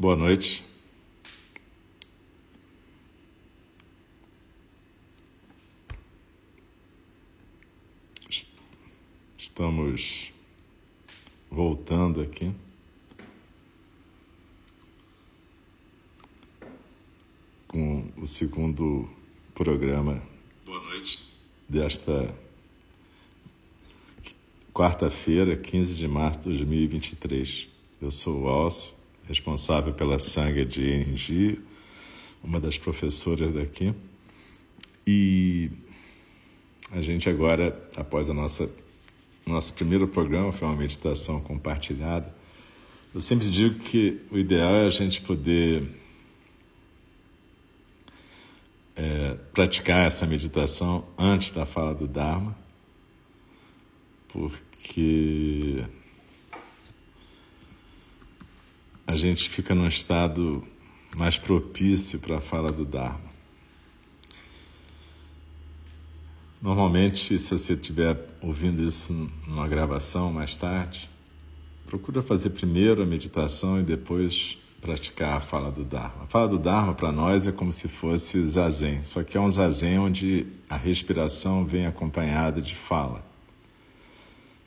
Boa 0.00 0.14
noite. 0.14 0.64
Estamos 9.36 10.32
voltando 11.50 12.20
aqui. 12.20 12.52
Com 17.66 18.06
o 18.16 18.26
segundo 18.28 19.10
programa 19.52 20.22
Boa 20.64 20.80
noite. 20.80 21.18
desta 21.68 22.32
quarta-feira, 24.72 25.56
15 25.56 25.96
de 25.96 26.06
março 26.06 26.42
de 26.42 26.50
2023. 26.50 27.66
Eu 28.00 28.12
sou 28.12 28.42
o 28.42 28.48
Alcio, 28.48 28.97
responsável 29.28 29.92
pela 29.92 30.18
Sangha 30.18 30.64
de 30.64 30.82
Engi, 30.92 31.60
uma 32.42 32.58
das 32.58 32.78
professoras 32.78 33.52
daqui. 33.52 33.94
E 35.06 35.70
a 36.90 37.02
gente 37.02 37.28
agora, 37.28 37.78
após 37.94 38.28
a 38.30 38.34
nossa 38.34 38.68
nosso 39.46 39.72
primeiro 39.72 40.06
programa, 40.06 40.52
foi 40.52 40.68
uma 40.68 40.76
meditação 40.76 41.40
compartilhada. 41.40 42.34
Eu 43.14 43.20
sempre 43.20 43.50
digo 43.50 43.78
que 43.78 44.20
o 44.30 44.36
ideal 44.36 44.74
é 44.74 44.86
a 44.86 44.90
gente 44.90 45.22
poder 45.22 45.88
é, 48.94 49.36
praticar 49.52 50.06
essa 50.06 50.26
meditação 50.26 51.06
antes 51.16 51.50
da 51.50 51.64
fala 51.64 51.94
do 51.94 52.06
Dharma, 52.06 52.54
porque 54.28 55.82
a 59.08 59.16
gente 59.16 59.48
fica 59.48 59.74
num 59.74 59.88
estado 59.88 60.62
mais 61.16 61.38
propício 61.38 62.18
para 62.18 62.36
a 62.36 62.40
fala 62.40 62.70
do 62.70 62.84
Dharma. 62.84 63.26
Normalmente, 66.60 67.38
se 67.38 67.58
você 67.58 67.72
estiver 67.72 68.18
ouvindo 68.42 68.82
isso 68.82 69.30
numa 69.46 69.66
gravação 69.66 70.30
mais 70.30 70.54
tarde, 70.54 71.08
procura 71.86 72.22
fazer 72.22 72.50
primeiro 72.50 73.02
a 73.02 73.06
meditação 73.06 73.80
e 73.80 73.82
depois 73.82 74.58
praticar 74.78 75.38
a 75.38 75.40
fala 75.40 75.72
do 75.72 75.84
Dharma. 75.84 76.24
A 76.24 76.26
fala 76.26 76.46
do 76.46 76.58
Dharma 76.58 76.92
para 76.92 77.10
nós 77.10 77.46
é 77.46 77.52
como 77.52 77.72
se 77.72 77.88
fosse 77.88 78.44
zazen, 78.44 79.02
só 79.02 79.22
que 79.22 79.38
é 79.38 79.40
um 79.40 79.50
zazen 79.50 80.00
onde 80.00 80.46
a 80.68 80.76
respiração 80.76 81.64
vem 81.64 81.86
acompanhada 81.86 82.60
de 82.60 82.74
fala. 82.74 83.24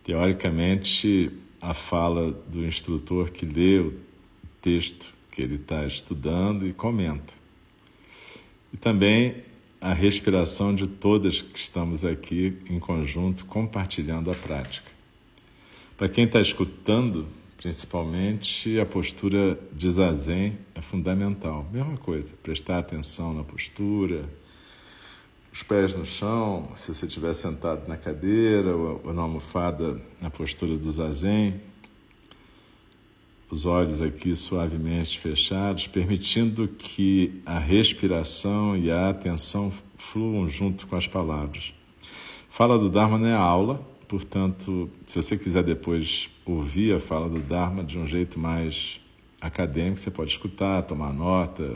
Teoricamente, 0.04 1.32
a 1.62 1.76
fala 1.76 2.32
do 2.32 2.66
instrutor 2.66 3.30
que 3.30 3.46
lê 3.46 3.78
o 3.78 4.11
texto 4.62 5.14
que 5.32 5.42
ele 5.42 5.56
está 5.56 5.86
estudando 5.86 6.68
e 6.68 6.74
comenta. 6.74 7.34
E 8.74 8.78
também 8.78 9.44
a 9.80 9.94
respiração 9.94 10.76
de 10.76 10.86
todas 10.86 11.42
que 11.42 11.58
estamos 11.58 12.06
aqui 12.06 12.58
em 12.70 12.80
conjunto 12.80 13.46
compartilhando 13.46 14.30
a 14.30 14.36
prática. 14.36 14.92
Para 15.98 16.08
quem 16.08 16.26
está 16.26 16.40
escutando, 16.40 17.28
principalmente, 17.58 18.80
a 18.80 18.86
postura 18.86 19.60
de 19.74 19.90
zazen 19.90 20.58
é 20.76 20.82
fundamental. 20.82 21.68
Mesma 21.72 21.98
coisa, 21.98 22.34
prestar 22.44 22.80
atenção 22.80 23.34
na 23.34 23.44
postura, 23.44 24.30
os 25.52 25.64
pés 25.64 25.94
no 25.94 26.06
chão, 26.06 26.72
se 26.76 26.94
você 26.94 27.06
estiver 27.06 27.34
sentado 27.34 27.88
na 27.88 27.98
cadeira 27.98 28.76
ou 28.76 29.14
na 29.14 29.24
almofada, 29.24 30.02
na 30.22 30.30
postura 30.30 30.78
do 30.78 30.92
zazen, 30.92 31.60
os 33.52 33.66
olhos 33.66 34.02
aqui 34.02 34.34
suavemente 34.34 35.20
fechados, 35.20 35.86
permitindo 35.86 36.70
que 36.70 37.42
a 37.46 37.60
respiração 37.60 38.78
e 38.78 38.90
a 38.90 39.10
atenção 39.10 39.74
fluam 39.98 40.50
junto 40.50 40.88
com 40.88 40.96
as 40.96 41.06
palavras. 41.06 41.74
Fala 42.50 42.80
do 42.80 42.90
Dharma 42.90 43.18
não 43.18 43.28
é 43.28 43.34
aula, 43.34 43.86
portanto, 44.08 44.90
se 45.06 45.22
você 45.22 45.38
quiser 45.38 45.64
depois 45.64 46.30
ouvir 46.46 46.96
a 46.96 47.00
fala 47.00 47.28
do 47.28 47.40
Dharma 47.40 47.84
de 47.84 48.00
um 48.00 48.08
jeito 48.08 48.40
mais 48.40 49.02
acadêmico, 49.42 50.00
você 50.00 50.10
pode 50.10 50.32
escutar, 50.32 50.84
tomar 50.84 51.12
nota, 51.12 51.76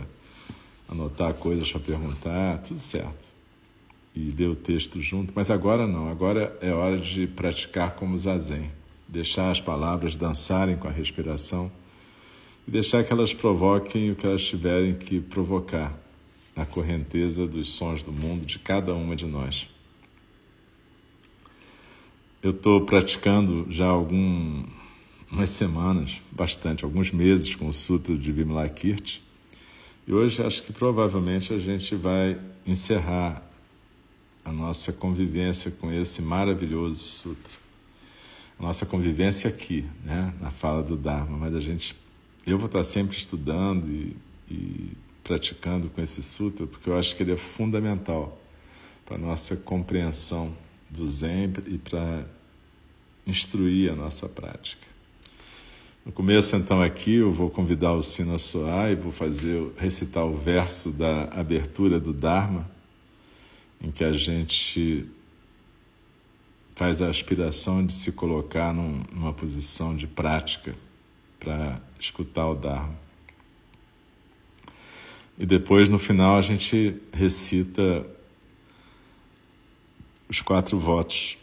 anotar 0.90 1.34
coisas 1.34 1.70
para 1.70 1.82
perguntar, 1.82 2.60
tudo 2.60 2.80
certo. 2.80 3.36
E 4.16 4.32
ler 4.32 4.48
o 4.48 4.56
texto 4.56 5.02
junto, 5.02 5.34
mas 5.36 5.52
agora 5.52 5.86
não, 5.86 6.10
agora 6.10 6.58
é 6.62 6.72
hora 6.72 6.98
de 6.98 7.28
praticar 7.28 7.96
como 7.96 8.18
zazen 8.18 8.72
deixar 9.08 9.52
as 9.52 9.62
palavras 9.62 10.16
dançarem 10.16 10.76
com 10.76 10.88
a 10.88 10.92
respiração 10.92 11.72
e 12.68 12.72
deixar 12.72 13.04
que 13.04 13.14
elas 13.14 13.34
provoquem 13.34 14.12
o 14.12 14.16
que 14.16 14.26
elas 14.26 14.44
tiverem 14.44 14.96
que 14.96 15.20
provocar 15.20 15.98
na 16.56 16.66
correnteza 16.66 17.46
dos 17.46 17.70
sons 17.70 18.02
do 18.02 18.12
mundo 18.12 18.46
de 18.46 18.58
cada 18.60 18.94
uma 18.94 19.16
de 19.16 19.26
nós. 19.26 19.68
Eu 22.42 22.52
estou 22.52 22.82
praticando 22.86 23.66
já 23.70 23.88
algumas 23.88 24.70
semanas, 25.48 26.22
bastante, 26.32 26.86
alguns 26.86 27.12
meses 27.12 27.56
com 27.56 27.68
o 27.68 27.74
Sutra 27.74 28.16
de 28.16 28.32
Vimalakirti 28.32 29.24
e 30.08 30.14
hoje 30.14 30.44
acho 30.44 30.64
que 30.64 30.72
provavelmente 30.72 31.54
a 31.54 31.58
gente 31.58 31.96
vai 31.96 32.40
encerrar 32.66 33.44
a 34.44 34.52
nossa 34.52 34.94
convivência 34.94 35.72
com 35.72 35.92
esse 35.92 36.22
maravilhoso 36.22 36.98
Sutra 36.98 37.65
a 38.60 38.64
nossa 38.64 38.86
convivência 38.86 39.50
aqui, 39.50 39.86
né, 40.04 40.34
na 40.42 40.52
fala 40.52 40.82
do 40.82 40.96
Dharma, 40.96 41.38
mas 41.38 41.56
a 41.56 41.60
gente, 41.60 41.96
eu 42.46 42.58
vou 42.58 42.68
estar 42.68 42.84
sempre 42.84 43.18
estudando 43.18 43.88
e, 43.88 44.16
e 44.50 44.92
praticando 45.24 45.90
com 45.90 46.02
esse 46.02 46.22
sutra, 46.24 46.66
porque 46.66 46.90
eu 46.90 46.98
acho 46.98 47.16
que 47.16 47.24
ele 47.24 47.34
é 47.34 47.38
fundamental 47.38 48.40
para 49.06 49.16
a 49.16 49.20
nossa 49.20 49.56
compreensão 49.56 50.56
do 50.90 51.08
Zen 51.08 51.54
e 51.68 51.78
para 51.78 52.26
instruir 53.26 53.92
a 53.92 53.96
nossa 53.96 54.30
prática. 54.30 54.86
No 56.06 56.12
começo, 56.12 56.56
então, 56.56 56.82
aqui 56.82 57.16
eu 57.16 57.32
vou 57.32 57.50
convidar 57.50 57.94
o 57.94 58.04
sino 58.04 58.38
soar 58.38 58.92
e 58.92 58.96
vou 58.96 59.12
fazer, 59.12 59.72
recitar 59.76 60.24
o 60.24 60.38
verso 60.38 60.92
da 60.92 61.24
abertura 61.24 62.00
do 62.00 62.14
Dharma, 62.14 62.70
em 63.82 63.90
que 63.90 64.04
a 64.04 64.14
gente 64.14 65.08
faz 66.76 67.02
a 67.02 67.10
aspiração 67.10 67.86
de 67.86 67.94
se 67.94 68.12
colocar 68.12 68.74
num, 68.74 69.04
numa 69.12 69.34
posição 69.34 69.96
de 69.96 70.06
prática 70.06 70.76
para 71.40 71.82
escutar 72.00 72.48
o 72.48 72.56
Dharma. 72.56 72.96
E 75.38 75.46
depois, 75.46 75.90
no 75.90 75.98
final, 75.98 76.38
a 76.38 76.42
gente 76.42 77.02
recita 77.12 78.06
os 80.30 80.42
quatro 80.42 80.80
votos 80.80 81.38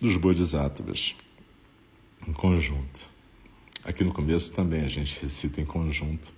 dos 0.00 0.16
Bodhisattvas 0.16 1.14
em 2.26 2.32
conjunto. 2.32 3.08
Aqui 3.84 4.04
no 4.04 4.12
começo 4.12 4.52
também 4.52 4.84
a 4.84 4.88
gente 4.88 5.18
recita 5.20 5.60
em 5.60 5.64
conjunto 5.64 6.32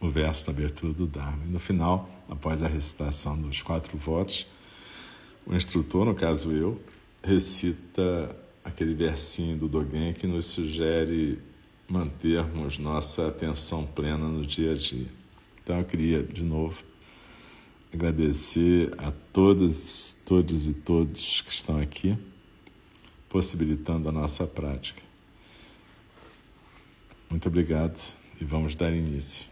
o 0.00 0.08
verso 0.08 0.46
da 0.46 0.52
abertura 0.52 0.92
do 0.92 1.06
Dharma. 1.06 1.44
E 1.46 1.48
no 1.48 1.58
final, 1.58 2.08
após 2.28 2.62
a 2.62 2.68
recitação 2.68 3.40
dos 3.40 3.62
quatro 3.62 3.96
votos, 3.96 4.46
o 5.46 5.54
instrutor, 5.54 6.04
no 6.04 6.14
caso 6.14 6.52
eu, 6.52 6.80
recita 7.22 8.36
aquele 8.64 8.94
versinho 8.94 9.56
do 9.56 9.68
Dogen 9.68 10.14
que 10.14 10.26
nos 10.26 10.46
sugere 10.46 11.38
mantermos 11.88 12.78
nossa 12.78 13.28
atenção 13.28 13.84
plena 13.86 14.26
no 14.28 14.46
dia 14.46 14.72
a 14.72 14.74
dia. 14.74 15.08
Então 15.62 15.78
eu 15.78 15.84
queria, 15.84 16.22
de 16.22 16.42
novo, 16.42 16.82
agradecer 17.92 18.92
a 18.98 19.12
todas, 19.32 20.18
todos 20.24 20.66
e 20.66 20.74
todos 20.74 21.42
que 21.42 21.52
estão 21.52 21.78
aqui, 21.78 22.16
possibilitando 23.28 24.08
a 24.08 24.12
nossa 24.12 24.46
prática. 24.46 25.02
Muito 27.28 27.46
obrigado 27.48 28.00
e 28.40 28.44
vamos 28.44 28.74
dar 28.74 28.92
início. 28.92 29.51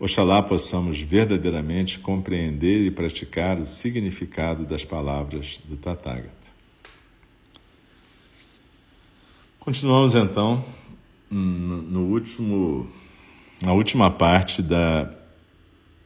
Oxalá 0.00 0.40
possamos 0.40 1.00
verdadeiramente 1.00 1.98
compreender 1.98 2.86
e 2.86 2.90
praticar 2.90 3.58
o 3.58 3.66
significado 3.66 4.64
das 4.64 4.84
palavras 4.84 5.60
do 5.64 5.76
Tathagata. 5.76 6.30
Continuamos 9.58 10.14
então 10.14 10.64
no 11.28 12.04
último, 12.12 12.88
na 13.60 13.72
última 13.72 14.08
parte 14.08 14.62
da 14.62 15.12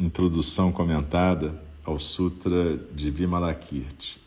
introdução 0.01 0.73
comentada 0.73 1.63
ao 1.85 1.99
Sutra 1.99 2.79
de 2.95 3.11
Vimalakirti. 3.11 4.19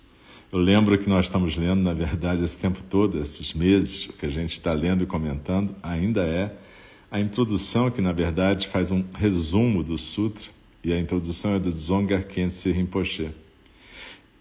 Eu 0.52 0.60
lembro 0.60 0.98
que 1.00 1.10
nós 1.10 1.26
estamos 1.26 1.58
lendo, 1.58 1.82
na 1.82 1.94
verdade, 1.94 2.44
esse 2.44 2.60
tempo 2.60 2.84
todo, 2.84 3.20
esses 3.20 3.52
meses, 3.54 4.08
o 4.10 4.14
que 4.14 4.28
a 4.28 4.30
gente 4.30 4.54
está 4.54 4.74
lendo 4.74 5.04
e 5.04 5.08
comentando 5.08 5.76
ainda 5.82 6.22
é 6.22 6.56
a 7.16 7.20
introdução, 7.22 7.90
que 7.90 8.02
na 8.02 8.12
verdade 8.12 8.68
faz 8.68 8.92
um 8.92 9.02
resumo 9.14 9.82
do 9.82 9.98
Sutra, 9.98 10.50
e 10.84 10.92
a 10.92 11.00
introdução 11.00 11.56
é 11.56 11.60
do 11.60 11.72
Dzongkar 11.72 12.28
Khyentse 12.28 12.70
Rinpoche. 12.74 13.32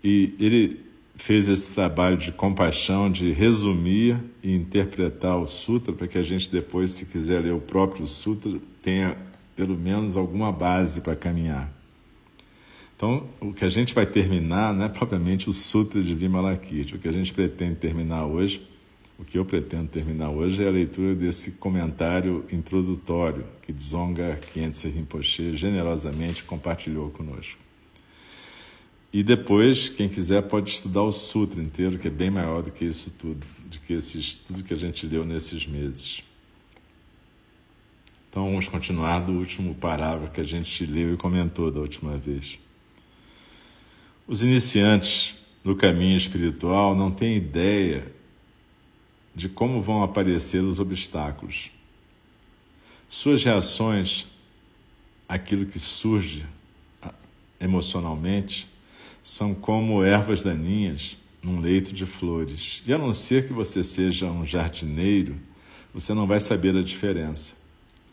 E 0.02 0.34
ele 0.40 0.80
fez 1.14 1.48
esse 1.48 1.70
trabalho 1.70 2.16
de 2.16 2.32
compaixão, 2.32 3.08
de 3.08 3.30
resumir 3.30 4.16
e 4.42 4.52
interpretar 4.52 5.38
o 5.38 5.46
sutra, 5.46 5.92
para 5.92 6.08
que 6.08 6.18
a 6.18 6.22
gente 6.22 6.50
depois, 6.50 6.90
se 6.90 7.06
quiser 7.06 7.44
ler 7.44 7.52
o 7.52 7.60
próprio 7.60 8.08
sutra, 8.08 8.50
tenha 8.82 9.16
pelo 9.54 9.78
menos 9.78 10.16
alguma 10.16 10.50
base 10.50 11.00
para 11.00 11.14
caminhar. 11.14 11.72
Então, 12.96 13.28
o 13.40 13.52
que 13.52 13.64
a 13.64 13.70
gente 13.70 13.94
vai 13.94 14.04
terminar 14.04 14.74
não 14.74 14.84
é 14.84 14.88
propriamente 14.88 15.48
o 15.48 15.52
Sutra 15.52 16.02
de 16.02 16.14
Vimalakirti. 16.14 16.96
O 16.96 16.98
que 16.98 17.08
a 17.08 17.12
gente 17.12 17.32
pretende 17.32 17.76
terminar 17.76 18.26
hoje, 18.26 18.66
o 19.24 19.26
que 19.26 19.38
eu 19.38 19.44
pretendo 19.44 19.88
terminar 19.88 20.28
hoje, 20.28 20.62
é 20.62 20.68
a 20.68 20.70
leitura 20.70 21.14
desse 21.14 21.52
comentário 21.52 22.44
introdutório 22.52 23.46
que 23.62 23.72
Dzonga 23.72 24.38
Khyentse 24.52 24.86
Rinpoche 24.86 25.56
generosamente 25.56 26.44
compartilhou 26.44 27.10
conosco. 27.10 27.58
E 29.10 29.22
depois, 29.22 29.88
quem 29.88 30.10
quiser 30.10 30.42
pode 30.42 30.70
estudar 30.70 31.02
o 31.02 31.10
Sutra 31.10 31.62
inteiro, 31.62 31.98
que 31.98 32.08
é 32.08 32.10
bem 32.10 32.30
maior 32.30 32.62
do 32.62 32.70
que 32.70 32.84
isso 32.84 33.10
tudo, 33.12 33.46
do 33.64 33.80
que 33.80 33.94
esses, 33.94 34.36
tudo 34.36 34.62
que 34.62 34.74
a 34.74 34.76
gente 34.76 35.06
leu 35.06 35.24
nesses 35.24 35.66
meses. 35.66 36.22
Então 38.28 38.44
vamos 38.44 38.68
continuar 38.68 39.20
do 39.20 39.32
último 39.32 39.74
parágrafo 39.74 40.32
que 40.32 40.40
a 40.40 40.44
gente 40.44 40.84
leu 40.84 41.14
e 41.14 41.16
comentou 41.16 41.70
da 41.70 41.80
última 41.80 42.18
vez. 42.18 42.58
Os 44.26 44.42
iniciantes 44.42 45.34
no 45.64 45.74
caminho 45.74 46.18
espiritual 46.18 46.94
não 46.94 47.10
têm 47.10 47.36
ideia 47.36 48.13
de 49.34 49.48
como 49.48 49.80
vão 49.80 50.02
aparecer 50.02 50.62
os 50.62 50.78
obstáculos. 50.78 51.70
Suas 53.08 53.42
reações 53.44 54.26
àquilo 55.28 55.66
que 55.66 55.78
surge 55.78 56.46
emocionalmente 57.60 58.68
são 59.22 59.54
como 59.54 60.04
ervas 60.04 60.42
daninhas 60.42 61.16
num 61.42 61.60
leito 61.60 61.92
de 61.92 62.06
flores. 62.06 62.82
E 62.86 62.92
a 62.92 62.98
não 62.98 63.12
ser 63.12 63.46
que 63.46 63.52
você 63.52 63.82
seja 63.82 64.26
um 64.26 64.44
jardineiro, 64.44 65.36
você 65.92 66.14
não 66.14 66.26
vai 66.26 66.40
saber 66.40 66.76
a 66.76 66.82
diferença. 66.82 67.54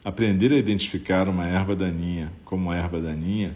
Aprender 0.03 0.51
a 0.51 0.57
identificar 0.57 1.27
uma 1.27 1.47
erva 1.47 1.75
daninha 1.75 2.31
como 2.43 2.73
erva 2.73 2.99
daninha 2.99 3.55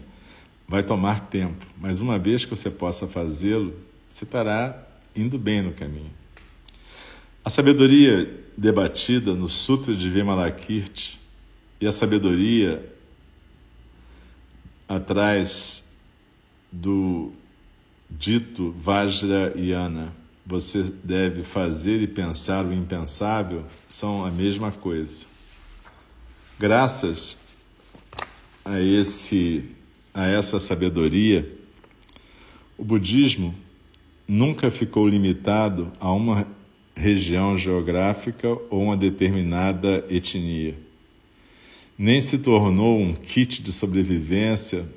vai 0.68 0.82
tomar 0.82 1.28
tempo, 1.28 1.64
mas 1.78 2.00
uma 2.00 2.18
vez 2.18 2.44
que 2.44 2.50
você 2.50 2.70
possa 2.70 3.06
fazê-lo, 3.06 3.74
você 4.08 4.24
estará 4.24 4.84
indo 5.14 5.38
bem 5.38 5.62
no 5.62 5.72
caminho. 5.72 6.10
A 7.46 7.48
sabedoria 7.48 8.44
debatida 8.58 9.32
no 9.32 9.48
Sutra 9.48 9.94
de 9.94 10.10
Vimalakirti 10.10 11.16
e 11.80 11.86
a 11.86 11.92
sabedoria 11.92 12.92
atrás 14.88 15.84
do 16.72 17.30
dito 18.10 18.72
Vajrayana, 18.76 20.12
você 20.44 20.82
deve 21.04 21.44
fazer 21.44 22.02
e 22.02 22.08
pensar 22.08 22.66
o 22.66 22.72
impensável, 22.72 23.64
são 23.88 24.26
a 24.26 24.30
mesma 24.32 24.72
coisa. 24.72 25.24
Graças 26.58 27.38
a 28.64 28.80
esse 28.80 29.70
a 30.12 30.26
essa 30.26 30.58
sabedoria, 30.58 31.48
o 32.76 32.84
budismo 32.84 33.54
nunca 34.26 34.68
ficou 34.68 35.06
limitado 35.06 35.92
a 36.00 36.10
uma 36.10 36.55
região 36.96 37.56
geográfica 37.56 38.48
ou 38.70 38.82
uma 38.82 38.96
determinada 38.96 40.04
etnia. 40.08 40.74
Nem 41.98 42.20
se 42.20 42.38
tornou 42.38 43.00
um 43.00 43.14
kit 43.14 43.62
de 43.62 43.72
sobrevivência 43.72 44.88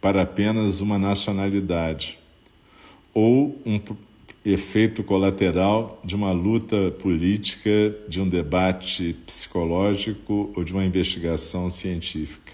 para 0.00 0.22
apenas 0.22 0.80
uma 0.80 0.98
nacionalidade 0.98 2.18
ou 3.14 3.60
um 3.64 3.78
efeito 4.44 5.04
colateral 5.04 6.00
de 6.04 6.16
uma 6.16 6.32
luta 6.32 6.90
política, 6.90 7.94
de 8.08 8.20
um 8.20 8.28
debate 8.28 9.14
psicológico 9.26 10.50
ou 10.56 10.64
de 10.64 10.72
uma 10.72 10.84
investigação 10.84 11.70
científica. 11.70 12.52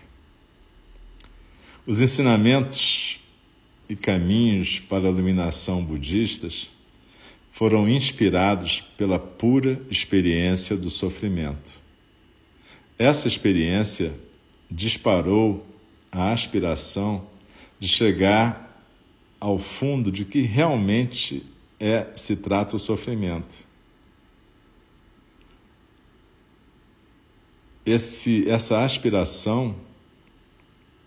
Os 1.86 2.02
ensinamentos 2.02 3.18
e 3.88 3.96
caminhos 3.96 4.80
para 4.80 5.08
a 5.08 5.10
iluminação 5.10 5.82
budistas 5.82 6.68
foram 7.58 7.88
inspirados 7.88 8.82
pela 8.96 9.18
pura 9.18 9.82
experiência 9.90 10.76
do 10.76 10.88
sofrimento. 10.90 11.72
Essa 12.96 13.26
experiência 13.26 14.14
disparou 14.70 15.66
a 16.12 16.30
aspiração 16.30 17.26
de 17.76 17.88
chegar 17.88 18.80
ao 19.40 19.58
fundo 19.58 20.12
de 20.12 20.24
que 20.24 20.42
realmente 20.42 21.44
é 21.80 22.06
se 22.14 22.36
trata 22.36 22.76
o 22.76 22.78
sofrimento. 22.78 23.66
Esse, 27.84 28.48
essa 28.48 28.84
aspiração 28.84 29.74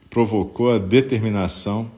provocou 0.10 0.70
a 0.70 0.80
determinação 0.80 1.90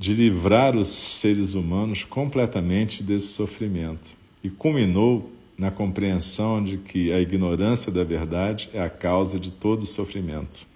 de 0.00 0.14
livrar 0.14 0.74
os 0.74 0.88
seres 0.88 1.52
humanos 1.52 2.04
completamente 2.04 3.02
desse 3.02 3.34
sofrimento 3.34 4.16
e 4.42 4.48
culminou 4.48 5.30
na 5.58 5.70
compreensão 5.70 6.64
de 6.64 6.78
que 6.78 7.12
a 7.12 7.20
ignorância 7.20 7.92
da 7.92 8.02
verdade 8.02 8.70
é 8.72 8.80
a 8.80 8.88
causa 8.88 9.38
de 9.38 9.50
todo 9.50 9.82
o 9.82 9.86
sofrimento. 9.86 10.66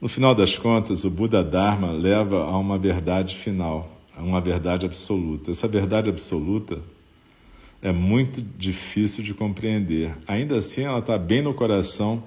No 0.00 0.08
final 0.08 0.34
das 0.34 0.58
contas, 0.58 1.04
o 1.04 1.10
Buda 1.10 1.44
Dharma 1.44 1.92
leva 1.92 2.42
a 2.42 2.58
uma 2.58 2.76
verdade 2.76 3.36
final, 3.36 3.96
a 4.16 4.22
uma 4.24 4.40
verdade 4.40 4.84
absoluta. 4.84 5.52
Essa 5.52 5.68
verdade 5.68 6.10
absoluta 6.10 6.80
é 7.80 7.92
muito 7.92 8.42
difícil 8.42 9.22
de 9.22 9.32
compreender. 9.32 10.12
Ainda 10.26 10.58
assim, 10.58 10.82
ela 10.82 10.98
está 10.98 11.16
bem 11.16 11.42
no 11.42 11.54
coração 11.54 12.24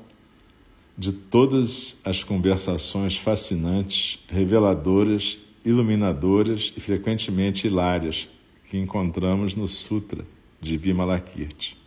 de 1.00 1.14
todas 1.14 1.98
as 2.04 2.26
conversações 2.26 3.16
fascinantes, 3.16 4.20
reveladoras, 4.28 5.38
iluminadoras 5.64 6.74
e 6.76 6.82
frequentemente 6.82 7.68
hilárias 7.68 8.28
que 8.66 8.78
encontramos 8.78 9.56
no 9.56 9.66
Sutra 9.66 10.26
de 10.60 10.76
Vimalakirti. 10.76 11.78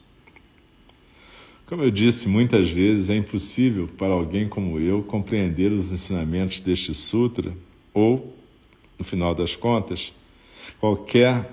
Como 1.66 1.83
eu 1.83 1.90
disse 1.90 2.26
muitas 2.26 2.71
vezes, 2.71 3.11
é 3.11 3.16
impossível 3.16 3.87
para 3.87 4.14
alguém 4.14 4.49
como 4.49 4.81
eu 4.81 5.02
compreender 5.02 5.73
os 5.73 5.92
ensinamentos 5.92 6.61
deste 6.61 6.95
sutra 6.95 7.54
ou, 7.92 8.35
no 8.99 9.04
final 9.04 9.35
das 9.35 9.54
contas, 9.54 10.11
qualquer 10.81 11.50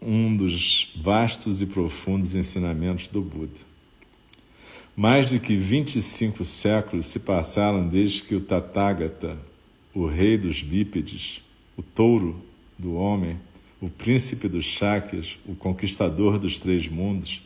um 0.00 0.34
dos 0.34 0.90
vastos 1.02 1.60
e 1.60 1.66
profundos 1.66 2.34
ensinamentos 2.34 3.08
do 3.08 3.20
Buda. 3.20 3.69
Mais 5.02 5.30
de 5.30 5.38
que 5.38 5.56
25 5.56 6.44
séculos 6.44 7.06
se 7.06 7.18
passaram 7.18 7.88
desde 7.88 8.22
que 8.22 8.34
o 8.34 8.40
Tathagata, 8.42 9.38
o 9.94 10.04
rei 10.04 10.36
dos 10.36 10.62
bípedes, 10.62 11.40
o 11.74 11.82
touro 11.82 12.38
do 12.78 12.96
homem, 12.96 13.38
o 13.80 13.88
príncipe 13.88 14.46
dos 14.46 14.66
Shakyas, 14.66 15.38
o 15.46 15.54
conquistador 15.54 16.38
dos 16.38 16.58
três 16.58 16.86
mundos, 16.86 17.42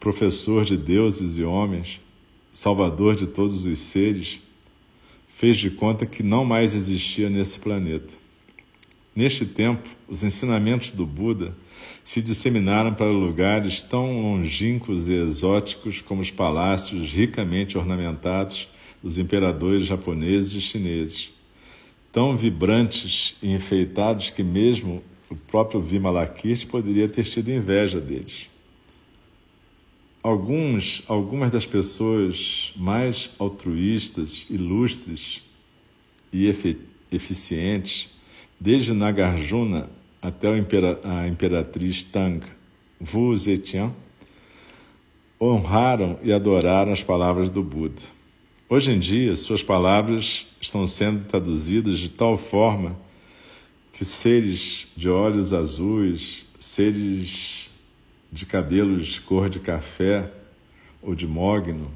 professor 0.00 0.64
de 0.64 0.76
deuses 0.76 1.38
e 1.38 1.44
homens, 1.44 2.00
salvador 2.52 3.14
de 3.14 3.28
todos 3.28 3.64
os 3.64 3.78
seres, 3.78 4.40
fez 5.36 5.58
de 5.58 5.70
conta 5.70 6.04
que 6.04 6.24
não 6.24 6.44
mais 6.44 6.74
existia 6.74 7.30
nesse 7.30 7.60
planeta. 7.60 8.12
Neste 9.14 9.46
tempo, 9.46 9.88
os 10.08 10.24
ensinamentos 10.24 10.90
do 10.90 11.06
Buda 11.06 11.56
se 12.02 12.20
disseminaram 12.20 12.94
para 12.94 13.06
lugares 13.06 13.82
tão 13.82 14.20
longínquos 14.20 15.08
e 15.08 15.12
exóticos 15.12 16.00
como 16.00 16.20
os 16.20 16.30
palácios 16.30 17.10
ricamente 17.12 17.78
ornamentados 17.78 18.68
dos 19.02 19.18
imperadores 19.18 19.86
japoneses 19.86 20.52
e 20.54 20.60
chineses, 20.60 21.30
tão 22.12 22.36
vibrantes 22.36 23.36
e 23.42 23.52
enfeitados 23.52 24.30
que 24.30 24.42
mesmo 24.42 25.02
o 25.28 25.36
próprio 25.36 25.80
Vimalakirti 25.80 26.66
poderia 26.66 27.08
ter 27.08 27.24
tido 27.24 27.50
inveja 27.50 28.00
deles. 28.00 28.48
Alguns, 30.22 31.02
algumas 31.06 31.50
das 31.50 31.66
pessoas 31.66 32.72
mais 32.76 33.28
altruístas, 33.38 34.46
ilustres 34.48 35.42
e 36.32 36.46
eficientes, 37.12 38.08
desde 38.58 38.94
Nagarjuna 38.94 39.90
até 40.24 40.48
a 40.48 41.28
imperatriz 41.28 42.02
Tang 42.02 42.42
Wu 43.12 43.36
Zetian, 43.36 43.92
honraram 45.38 46.18
e 46.22 46.32
adoraram 46.32 46.94
as 46.94 47.04
palavras 47.04 47.50
do 47.50 47.62
Buda. 47.62 48.00
Hoje 48.66 48.90
em 48.90 48.98
dia, 48.98 49.36
suas 49.36 49.62
palavras 49.62 50.46
estão 50.58 50.86
sendo 50.86 51.26
traduzidas 51.26 51.98
de 51.98 52.08
tal 52.08 52.38
forma 52.38 52.96
que 53.92 54.02
seres 54.02 54.86
de 54.96 55.10
olhos 55.10 55.52
azuis, 55.52 56.46
seres 56.58 57.68
de 58.32 58.46
cabelos 58.46 59.18
cor 59.18 59.50
de 59.50 59.60
café 59.60 60.32
ou 61.02 61.14
de 61.14 61.26
mogno, 61.26 61.90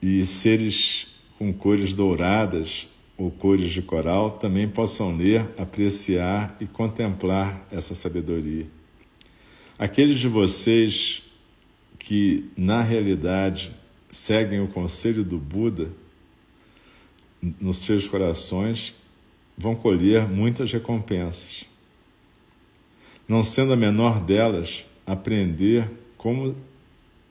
e 0.00 0.24
seres 0.24 1.08
com 1.36 1.52
cores 1.52 1.92
douradas 1.92 2.86
ou 3.16 3.30
cores 3.30 3.70
de 3.70 3.80
coral 3.82 4.32
também 4.32 4.68
possam 4.68 5.16
ler, 5.16 5.48
apreciar 5.56 6.56
e 6.60 6.66
contemplar 6.66 7.66
essa 7.70 7.94
sabedoria. 7.94 8.66
Aqueles 9.78 10.18
de 10.18 10.28
vocês 10.28 11.22
que, 11.98 12.50
na 12.56 12.82
realidade, 12.82 13.72
seguem 14.10 14.60
o 14.60 14.68
conselho 14.68 15.24
do 15.24 15.38
Buda 15.38 15.90
nos 17.60 17.78
seus 17.78 18.08
corações 18.08 18.94
vão 19.56 19.74
colher 19.74 20.28
muitas 20.28 20.72
recompensas. 20.72 21.64
Não 23.28 23.42
sendo 23.42 23.72
a 23.72 23.76
menor 23.76 24.20
delas 24.20 24.84
aprender 25.06 25.90
como 26.16 26.54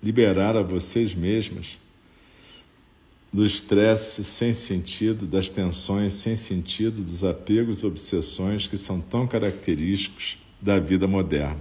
liberar 0.01 0.55
a 0.55 0.61
vocês 0.61 1.13
mesmas 1.15 1.77
do 3.35 3.45
estresse 3.45 4.23
sem 4.23 4.53
sentido, 4.53 5.27
das 5.27 5.49
tensões 5.49 6.13
sem 6.13 6.37
sentido, 6.37 7.03
dos 7.03 7.21
apegos 7.21 7.79
e 7.79 7.85
obsessões 7.85 8.65
que 8.65 8.77
são 8.77 9.01
tão 9.01 9.27
característicos 9.27 10.37
da 10.61 10.79
vida 10.79 11.05
moderna. 11.05 11.59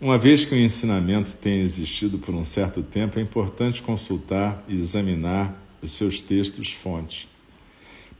Uma 0.00 0.18
vez 0.18 0.44
que 0.44 0.56
o 0.56 0.58
ensinamento 0.58 1.36
tenha 1.36 1.62
existido 1.62 2.18
por 2.18 2.34
um 2.34 2.44
certo 2.44 2.82
tempo, 2.82 3.20
é 3.20 3.22
importante 3.22 3.80
consultar 3.80 4.64
e 4.66 4.74
examinar 4.74 5.56
os 5.80 5.92
seus 5.92 6.20
textos 6.20 6.72
fontes. 6.72 7.28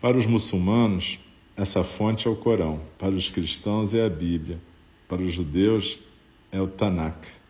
Para 0.00 0.16
os 0.16 0.24
muçulmanos, 0.24 1.18
essa 1.56 1.82
fonte 1.82 2.28
é 2.28 2.30
o 2.30 2.36
Corão, 2.36 2.80
para 2.96 3.10
os 3.10 3.28
cristãos 3.28 3.92
é 3.92 4.06
a 4.06 4.08
Bíblia, 4.08 4.60
para 5.08 5.20
os 5.20 5.34
judeus 5.34 5.98
é 6.52 6.60
o 6.60 6.68
Tanakh. 6.68 7.41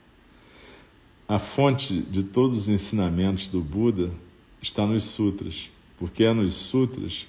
A 1.29 1.39
fonte 1.39 2.01
de 2.03 2.23
todos 2.23 2.57
os 2.57 2.69
ensinamentos 2.69 3.49
do 3.49 3.61
Buda 3.61 4.11
está 4.61 4.87
nos 4.87 5.05
sutras, 5.05 5.71
porque 5.99 6.25
é 6.25 6.33
nos 6.33 6.55
sutras 6.55 7.27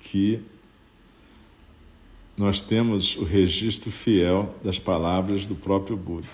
que 0.00 0.40
nós 2.36 2.60
temos 2.60 3.16
o 3.16 3.24
registro 3.24 3.90
fiel 3.90 4.54
das 4.62 4.78
palavras 4.78 5.46
do 5.46 5.54
próprio 5.54 5.96
Buda. 5.96 6.28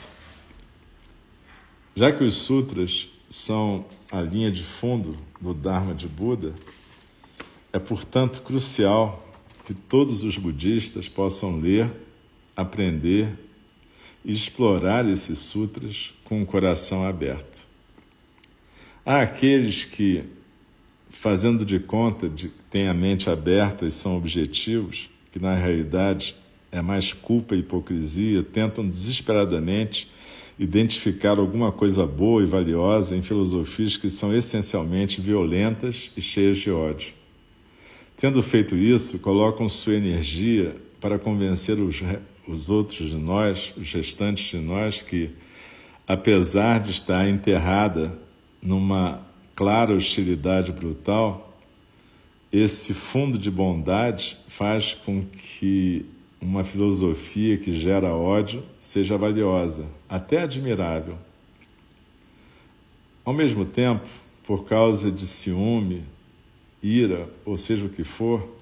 Já 1.95 2.13
que 2.13 2.25
os 2.25 2.35
sutras 2.35 3.09
são 3.29 3.85
a 4.11 4.21
linha 4.21 4.51
de 4.51 4.63
fundo 4.63 5.17
do 5.41 5.55
Dharma 5.55 5.95
de 5.95 6.07
Buda, 6.09 6.55
é 7.73 7.79
portanto 7.79 8.43
crucial 8.43 9.27
que 9.65 9.73
todos 9.73 10.25
os 10.25 10.37
budistas 10.37 11.09
possam 11.09 11.61
ler, 11.61 11.91
aprender 12.57 13.33
explorar 14.25 15.09
esses 15.09 15.39
sutras 15.39 16.15
com 16.25 16.43
o 16.43 16.47
coração 16.47 17.05
aberto. 17.05 17.67
Há 19.05 19.23
aqueles 19.23 19.85
que, 19.85 20.25
fazendo 21.11 21.65
de 21.65 21.81
conta 21.81 22.29
de 22.29 22.49
que 22.49 22.63
têm 22.71 22.89
a 22.89 22.95
mente 22.95 23.29
aberta 23.29 23.85
e 23.85 23.91
são 23.91 24.17
objetivos, 24.17 25.11
que 25.33 25.39
na 25.39 25.55
realidade 25.55 26.37
é 26.71 26.81
mais 26.81 27.13
culpa 27.13 27.55
e 27.55 27.59
hipocrisia, 27.59 28.43
tentam 28.43 28.89
desesperadamente 28.89 30.09
identificar 30.59 31.39
alguma 31.39 31.73
coisa 31.73 32.07
boa 32.07 32.43
e 32.43 32.47
valiosa 32.47 33.17
em 33.17 33.23
filosofias 33.23 33.97
que 33.97 34.09
são 34.09 34.35
essencialmente 34.35 35.21
violentas 35.21 36.11
e 36.17 36.21
cheias 36.21 36.59
de 36.59 36.71
ódio. 36.71 37.13
Tendo 38.17 38.43
feito 38.43 38.77
isso, 38.77 39.19
colocam 39.19 39.69
sua 39.69 39.95
energia 39.95 40.77
para 41.01 41.19
convencer 41.19 41.81
os, 41.81 42.01
os 42.47 42.71
outros 42.71 43.11
de 43.11 43.17
nós, 43.17 43.73
os 43.77 43.93
restantes 43.93 44.45
de 44.51 44.59
nós, 44.59 45.03
que, 45.03 45.31
apesar 46.07 46.81
de 46.81 46.91
estar 46.91 47.29
enterrada 47.29 48.19
numa 48.61 49.25
clara 49.55 49.95
hostilidade 49.95 50.73
brutal, 50.73 51.57
esse 52.51 52.93
fundo 52.93 53.39
de 53.39 53.51
bondade 53.51 54.39
faz 54.49 54.95
com 54.95 55.23
que 55.23 56.05
uma 56.41 56.65
filosofia 56.65 57.57
que 57.57 57.77
gera 57.77 58.15
ódio 58.15 58.65
seja 58.81 59.17
valiosa, 59.17 59.87
até 60.09 60.43
admirável. 60.43 61.17
Ao 63.25 63.33
mesmo 63.33 63.65
tempo, 63.65 64.09
por 64.43 64.65
causa 64.65 65.11
de 65.11 65.27
ciúme, 65.27 66.03
ira, 66.83 67.29
ou 67.45 67.57
seja 67.57 67.85
o 67.85 67.89
que 67.89 68.03
for, 68.03 68.57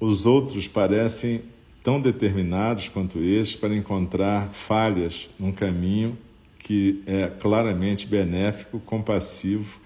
os 0.00 0.24
outros 0.24 0.66
parecem 0.66 1.42
tão 1.82 2.00
determinados 2.00 2.88
quanto 2.88 3.18
estes 3.20 3.56
para 3.56 3.74
encontrar 3.74 4.50
falhas 4.50 5.28
num 5.38 5.52
caminho 5.52 6.16
que 6.58 7.02
é 7.06 7.26
claramente 7.26 8.06
benéfico, 8.06 8.78
compassivo 8.80 9.80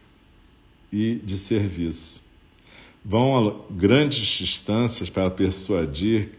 e 0.92 1.16
de 1.24 1.38
serviço. 1.38 2.22
Vão 3.04 3.48
a 3.48 3.54
grandes 3.70 4.26
distâncias 4.26 5.08
para 5.08 5.30
persuadir 5.30 6.30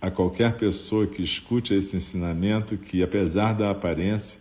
a 0.00 0.10
qualquer 0.10 0.56
pessoa 0.58 1.06
que 1.06 1.22
escute 1.22 1.72
esse 1.74 1.96
ensinamento 1.96 2.76
que, 2.76 3.02
apesar 3.02 3.54
da 3.54 3.70
aparência, 3.70 4.38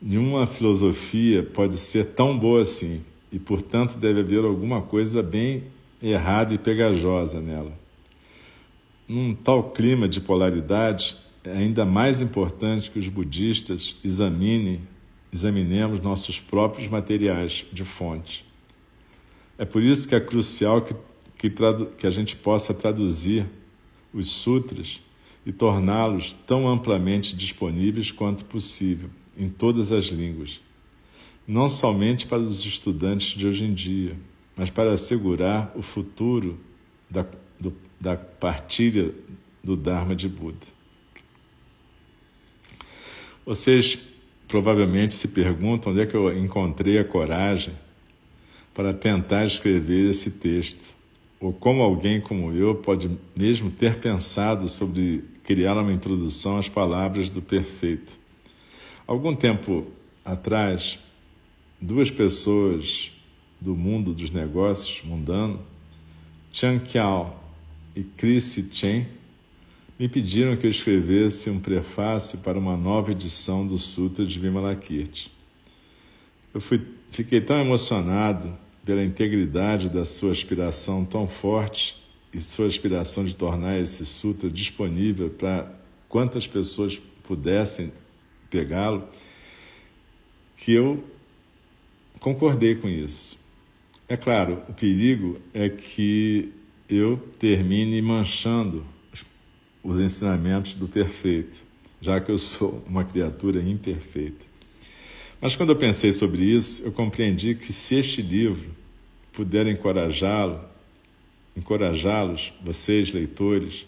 nenhuma 0.00 0.46
filosofia 0.46 1.42
pode 1.42 1.76
ser 1.78 2.06
tão 2.12 2.38
boa 2.38 2.62
assim 2.62 3.02
e, 3.32 3.38
portanto, 3.38 3.98
deve 3.98 4.20
haver 4.20 4.44
alguma 4.44 4.82
coisa 4.82 5.22
bem 5.22 5.64
errada 6.00 6.54
e 6.54 6.58
pegajosa 6.58 7.40
nela. 7.40 7.83
Num 9.06 9.34
tal 9.34 9.70
clima 9.70 10.08
de 10.08 10.20
polaridade, 10.20 11.16
é 11.44 11.50
ainda 11.50 11.84
mais 11.84 12.20
importante 12.20 12.90
que 12.90 12.98
os 12.98 13.08
budistas 13.08 13.96
examinem, 14.02 14.80
examinemos 15.32 16.00
nossos 16.00 16.40
próprios 16.40 16.88
materiais 16.88 17.66
de 17.72 17.84
fonte. 17.84 18.44
É 19.58 19.64
por 19.64 19.82
isso 19.82 20.08
que 20.08 20.14
é 20.14 20.20
crucial 20.20 20.82
que, 20.82 20.94
que, 21.36 21.54
que 21.98 22.06
a 22.06 22.10
gente 22.10 22.34
possa 22.34 22.72
traduzir 22.72 23.46
os 24.12 24.28
sutras 24.28 25.00
e 25.44 25.52
torná-los 25.52 26.32
tão 26.46 26.66
amplamente 26.66 27.36
disponíveis 27.36 28.10
quanto 28.10 28.44
possível 28.44 29.10
em 29.36 29.48
todas 29.48 29.92
as 29.92 30.06
línguas 30.06 30.60
não 31.46 31.68
somente 31.68 32.26
para 32.26 32.38
os 32.38 32.64
estudantes 32.64 33.36
de 33.36 33.46
hoje 33.46 33.64
em 33.64 33.74
dia, 33.74 34.16
mas 34.56 34.70
para 34.70 34.92
assegurar 34.92 35.72
o 35.74 35.82
futuro 35.82 36.58
da, 37.08 37.26
da 38.04 38.16
partilha 38.16 39.14
do 39.62 39.74
Dharma 39.74 40.14
de 40.14 40.28
Buda. 40.28 40.66
Vocês 43.46 43.98
provavelmente 44.46 45.14
se 45.14 45.28
perguntam 45.28 45.90
onde 45.90 46.02
é 46.02 46.06
que 46.06 46.14
eu 46.14 46.36
encontrei 46.36 46.98
a 46.98 47.04
coragem 47.04 47.72
para 48.74 48.92
tentar 48.92 49.46
escrever 49.46 50.10
esse 50.10 50.30
texto, 50.30 50.94
ou 51.40 51.50
como 51.50 51.82
alguém 51.82 52.20
como 52.20 52.52
eu 52.52 52.74
pode 52.74 53.10
mesmo 53.34 53.70
ter 53.70 53.98
pensado 53.98 54.68
sobre 54.68 55.24
criar 55.42 55.78
uma 55.78 55.92
introdução 55.92 56.58
às 56.58 56.68
palavras 56.68 57.30
do 57.30 57.40
perfeito. 57.40 58.18
Algum 59.06 59.34
tempo 59.34 59.86
atrás, 60.22 60.98
duas 61.80 62.10
pessoas 62.10 63.10
do 63.58 63.74
mundo 63.74 64.12
dos 64.12 64.30
negócios 64.30 65.02
mundano, 65.04 65.60
Chan 66.52 66.78
Kiao 66.80 67.43
e 67.94 68.02
Chrissy 68.02 68.68
Chen, 68.72 69.06
me 69.98 70.08
pediram 70.08 70.56
que 70.56 70.66
eu 70.66 70.70
escrevesse 70.70 71.48
um 71.48 71.60
prefácio 71.60 72.38
para 72.38 72.58
uma 72.58 72.76
nova 72.76 73.12
edição 73.12 73.66
do 73.66 73.78
Sutra 73.78 74.26
de 74.26 74.38
Vimalakirti. 74.38 75.30
Eu 76.52 76.60
fui, 76.60 76.82
fiquei 77.10 77.40
tão 77.40 77.60
emocionado 77.60 78.56
pela 78.84 79.02
integridade 79.02 79.88
da 79.88 80.04
sua 80.04 80.32
aspiração 80.32 81.04
tão 81.04 81.28
forte 81.28 81.96
e 82.32 82.40
sua 82.40 82.66
aspiração 82.66 83.24
de 83.24 83.36
tornar 83.36 83.78
esse 83.78 84.04
sutra 84.04 84.50
disponível 84.50 85.30
para 85.30 85.72
quantas 86.08 86.46
pessoas 86.46 87.00
pudessem 87.22 87.92
pegá-lo, 88.50 89.08
que 90.56 90.72
eu 90.72 91.04
concordei 92.20 92.74
com 92.74 92.88
isso. 92.88 93.38
É 94.08 94.16
claro, 94.16 94.62
o 94.68 94.72
perigo 94.72 95.40
é 95.52 95.68
que 95.68 96.52
eu 96.88 97.16
termine 97.38 98.00
manchando 98.02 98.84
os 99.82 99.98
ensinamentos 99.98 100.74
do 100.74 100.88
perfeito, 100.88 101.62
já 102.00 102.20
que 102.20 102.30
eu 102.30 102.38
sou 102.38 102.82
uma 102.86 103.04
criatura 103.04 103.62
imperfeita. 103.62 104.44
Mas 105.40 105.56
quando 105.56 105.70
eu 105.70 105.76
pensei 105.76 106.12
sobre 106.12 106.42
isso, 106.42 106.82
eu 106.84 106.92
compreendi 106.92 107.54
que 107.54 107.72
se 107.72 107.96
este 107.96 108.22
livro 108.22 108.70
puder 109.32 109.66
encorajá-lo, 109.66 110.60
encorajá-los, 111.56 112.52
vocês 112.62 113.12
leitores, 113.12 113.86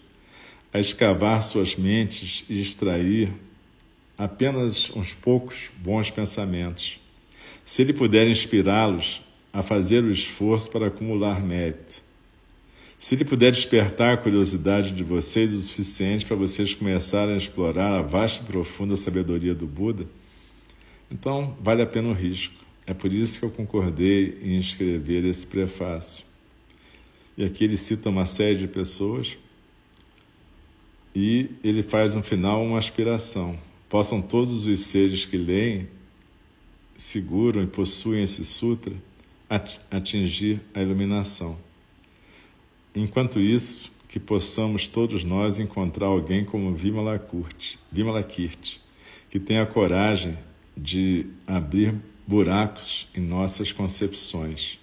a 0.71 0.79
escavar 0.79 1.41
suas 1.41 1.75
mentes 1.75 2.45
e 2.49 2.61
extrair 2.61 3.31
apenas 4.17 4.89
uns 4.95 5.13
poucos 5.13 5.69
bons 5.77 6.11
pensamentos, 6.11 6.99
se 7.63 7.81
ele 7.81 7.93
puder 7.93 8.27
inspirá-los 8.27 9.21
a 9.51 9.63
fazer 9.63 10.03
o 10.03 10.11
esforço 10.11 10.69
para 10.69 10.87
acumular 10.87 11.41
mérito, 11.41 12.03
se 12.99 13.13
ele 13.13 13.25
puder 13.25 13.51
despertar 13.51 14.13
a 14.13 14.17
curiosidade 14.17 14.91
de 14.91 15.03
vocês 15.03 15.53
o 15.53 15.61
suficiente 15.61 16.25
para 16.25 16.35
vocês 16.35 16.73
começarem 16.73 17.35
a 17.35 17.37
explorar 17.37 17.93
a 17.93 18.01
vasta 18.01 18.43
e 18.43 18.47
profunda 18.47 18.97
sabedoria 18.97 19.53
do 19.53 19.67
Buda, 19.67 20.07
então 21.11 21.55
vale 21.61 21.83
a 21.83 21.85
pena 21.85 22.09
o 22.09 22.13
risco. 22.13 22.55
É 22.87 22.93
por 22.93 23.13
isso 23.13 23.39
que 23.39 23.45
eu 23.45 23.51
concordei 23.51 24.39
em 24.41 24.57
escrever 24.57 25.23
esse 25.25 25.45
prefácio. 25.45 26.25
E 27.37 27.45
aqui 27.45 27.65
ele 27.65 27.77
cita 27.77 28.09
uma 28.09 28.25
série 28.25 28.57
de 28.57 28.67
pessoas 28.67 29.37
e 31.13 31.51
ele 31.63 31.83
faz 31.83 32.15
no 32.15 32.23
final 32.23 32.63
uma 32.63 32.79
aspiração. 32.79 33.59
Possam 33.87 34.21
todos 34.21 34.65
os 34.65 34.79
seres 34.79 35.25
que 35.25 35.37
leem, 35.37 35.87
seguram 36.95 37.61
e 37.61 37.67
possuem 37.67 38.23
esse 38.23 38.43
sutra 38.43 38.93
atingir 39.91 40.61
a 40.73 40.81
iluminação. 40.81 41.66
Enquanto 42.99 43.39
isso, 43.39 43.91
que 44.07 44.19
possamos 44.19 44.87
todos 44.87 45.23
nós 45.23 45.59
encontrar 45.59 46.07
alguém 46.07 46.43
como 46.43 46.73
Vimalakirti, 46.73 47.77
Vimalakirti 47.91 48.81
que 49.29 49.39
tenha 49.39 49.65
coragem 49.67 50.35
de 50.75 51.27
abrir 51.45 51.93
buracos 52.25 53.07
em 53.13 53.21
nossas 53.21 53.71
concepções, 53.71 54.79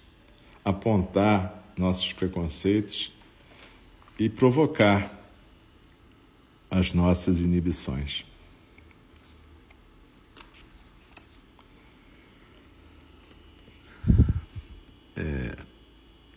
apontar 0.63 1.73
nossos 1.77 2.13
preconceitos 2.13 3.11
e 4.17 4.29
provocar 4.29 5.11
as 6.71 6.93
nossas 6.93 7.41
inibições. 7.41 8.23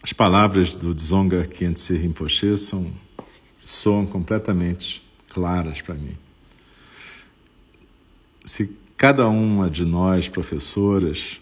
As 0.09 0.13
palavras 0.15 0.75
do 0.75 0.95
Dzonga 0.95 1.45
Khyentse 1.45 1.95
Rinpoche 1.95 2.57
são, 2.57 2.91
soam 3.63 4.07
completamente 4.07 5.07
claras 5.29 5.83
para 5.83 5.95
mim. 5.95 6.17
Se 8.43 8.75
cada 8.97 9.29
uma 9.29 9.69
de 9.69 9.85
nós, 9.85 10.27
professoras 10.27 11.39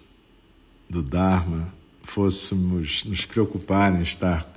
do 0.90 1.00
Dharma, 1.00 1.72
fôssemos 2.02 3.04
nos 3.04 3.24
preocupar 3.24 3.94
em 3.94 4.02
estar 4.02 4.52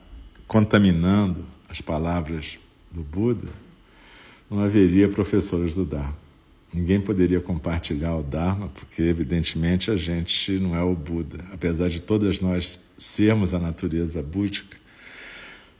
contaminando 0.48 1.46
as 1.70 1.80
palavras 1.80 2.58
do 2.90 3.04
Buda, 3.04 3.50
não 4.50 4.60
haveria 4.60 5.08
professoras 5.08 5.76
do 5.76 5.86
Dharma. 5.86 6.18
Ninguém 6.74 7.02
poderia 7.02 7.40
compartilhar 7.40 8.16
o 8.16 8.24
Dharma, 8.24 8.70
porque, 8.70 9.02
evidentemente, 9.02 9.90
a 9.90 9.96
gente 9.96 10.60
não 10.60 10.76
é 10.76 10.84
o 10.84 10.96
Buda. 10.96 11.44
Apesar 11.52 11.90
de 11.90 12.00
todas 12.00 12.40
nós 12.40 12.80
sermos 12.96 13.54
a 13.54 13.60
natureza 13.60 14.22
búdica, 14.22 14.78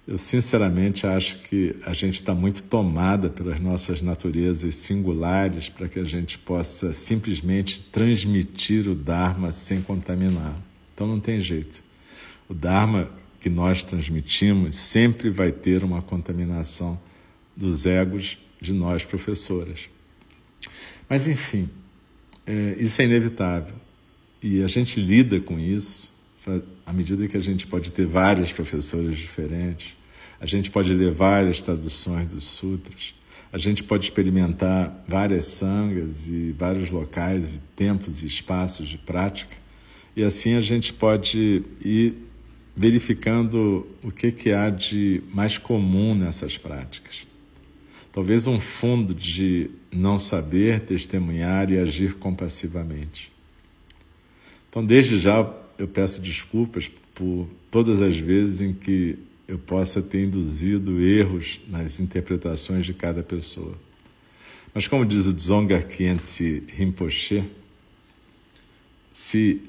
eu 0.08 0.18
sinceramente 0.18 1.06
acho 1.06 1.38
que 1.42 1.76
a 1.86 1.94
gente 1.94 2.16
está 2.16 2.34
muito 2.34 2.64
tomada 2.64 3.30
pelas 3.30 3.60
nossas 3.60 4.02
naturezas 4.02 4.74
singulares 4.74 5.70
para 5.70 5.88
que 5.88 6.00
a 6.00 6.04
gente 6.04 6.40
possa 6.40 6.92
simplesmente 6.92 7.80
transmitir 7.80 8.90
o 8.90 8.96
Dharma 8.96 9.52
sem 9.52 9.84
contaminar. 9.84 10.60
Então 10.96 11.06
não 11.06 11.20
tem 11.20 11.40
jeito. 11.40 11.84
O 12.50 12.56
Dharma 12.56 13.12
que 13.40 13.52
nós 13.52 13.84
transmitimos 13.84 14.76
sempre 14.76 15.30
vai 15.30 15.52
ter 15.52 15.84
uma 15.84 16.02
contaminação 16.02 17.00
dos 17.56 17.86
egos 17.86 18.40
de 18.60 18.74
nós 18.74 19.06
professoras. 19.06 19.90
Mas, 21.10 21.28
enfim, 21.28 21.70
é, 22.46 22.78
isso 22.80 23.02
é 23.02 23.06
inevitável. 23.06 23.76
E 24.42 24.64
a 24.64 24.68
gente 24.68 25.00
lida 25.00 25.40
com 25.40 25.60
isso 25.60 26.14
à 26.86 26.94
medida 26.94 27.28
que 27.28 27.38
a 27.38 27.42
gente 27.42 27.68
pode 27.68 27.92
ter 27.92 28.06
várias 28.06 28.52
professoras 28.52 29.18
diferentes, 29.18 29.96
a 30.40 30.46
gente 30.46 30.72
pode 30.72 30.94
ler 30.94 31.12
várias 31.12 31.62
traduções 31.62 32.28
dos 32.28 32.46
sutras, 32.46 33.14
a 33.52 33.58
gente 33.58 33.84
pode 33.84 34.06
experimentar 34.06 35.04
várias 35.08 35.46
sangas 35.46 36.28
e 36.28 36.56
vários 36.58 36.90
locais 36.90 37.56
e 37.56 37.60
tempos 37.76 38.24
e 38.24 38.28
espaços 38.28 38.88
de 38.88 38.98
prática, 38.98 39.56
e 40.16 40.24
assim 40.24 40.56
a 40.56 40.62
gente 40.62 40.94
pode 40.94 41.64
ir 41.84 42.14
verificando 42.76 43.86
o 44.02 44.12
que, 44.12 44.32
que 44.32 44.54
há 44.54 44.70
de 44.70 45.22
mais 45.34 45.58
comum 45.58 46.16
nessas 46.16 46.58
práticas. 46.58 47.28
Talvez 48.12 48.48
um 48.48 48.60
fundo 48.60 49.14
de 49.14 49.70
não 49.92 50.20
saber, 50.20 50.82
testemunhar 50.82 51.72
e 51.72 51.78
agir 51.78 52.16
compassivamente. 52.16 53.32
Então, 54.70 54.86
desde 54.86 55.20
já, 55.20 55.52
eu 55.78 55.88
peço 55.88 56.22
desculpas 56.22 56.92
por 57.16 57.48
todas 57.72 58.02
as 58.02 58.18
vezes 58.18 58.62
em 58.62 58.74
que 58.74 59.18
eu 59.48 59.58
possa 59.58 60.02
ter 60.02 60.26
induzido 60.26 61.02
erros 61.02 61.60
nas 61.68 62.00
interpretações 62.00 62.86
de 62.86 62.94
cada 62.94 63.24
pessoa. 63.24 63.76
Mas, 64.74 64.88
como 64.88 65.06
diz 65.06 65.26
o 65.26 65.34
Dzonga 65.34 65.82
Khyentse 65.82 66.64
Rinpoche, 66.68 67.44
se 69.12 69.62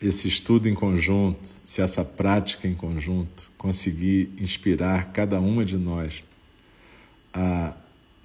esse 0.00 0.28
estudo 0.28 0.68
em 0.68 0.74
conjunto, 0.74 1.48
se 1.64 1.82
essa 1.82 2.04
prática 2.04 2.68
em 2.68 2.74
conjunto 2.74 3.50
conseguir 3.58 4.30
inspirar 4.38 5.12
cada 5.12 5.40
uma 5.40 5.64
de 5.64 5.76
nós 5.76 6.22
a 7.32 7.74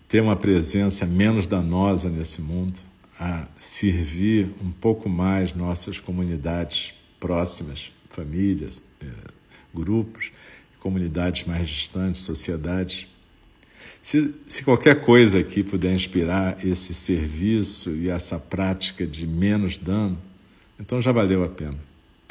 ter 0.08 0.22
uma 0.22 0.36
presença 0.36 1.06
menos 1.06 1.48
danosa 1.48 2.10
nesse 2.10 2.42
mundo, 2.42 2.80
a 3.20 3.48
servir 3.58 4.52
um 4.62 4.72
pouco 4.72 5.10
mais 5.10 5.54
nossas 5.54 6.00
comunidades 6.00 6.94
próximas, 7.20 7.92
famílias, 8.10 8.82
eh, 9.02 9.06
grupos, 9.74 10.32
comunidades 10.80 11.46
mais 11.46 11.68
distantes, 11.68 12.22
sociedades. 12.22 13.08
Se, 14.02 14.34
se 14.48 14.64
qualquer 14.64 15.02
coisa 15.02 15.40
aqui 15.40 15.64
puder 15.64 15.94
inspirar 15.94 16.64
esse 16.66 16.94
serviço 16.94 17.90
e 17.92 18.10
essa 18.10 18.40
prática 18.40 19.06
de 19.06 19.26
menos 19.26 19.78
dano, 19.78 20.18
então 20.80 21.02
já 21.02 21.12
valeu 21.12 21.44
a 21.44 21.50
pena. 21.50 21.78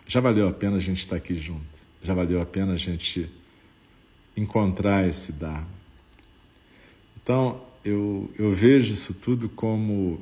Já 0.07 0.21
valeu 0.21 0.49
a 0.49 0.53
pena 0.53 0.77
a 0.77 0.81
gente 0.81 1.01
estar 1.01 1.17
aqui 1.17 1.35
junto. 1.35 1.67
Já 2.03 2.15
valeu 2.15 2.41
a 2.41 2.47
pena 2.47 2.75
a 2.75 2.77
gente 2.77 3.29
encontrar 4.37 5.07
esse 5.09 5.33
Dharma. 5.33 5.77
Então, 7.21 7.66
eu, 7.87 8.31
eu 8.37 8.51
vejo 8.51 8.93
isso 8.93 9.15
tudo 9.15 9.49
como 9.49 10.21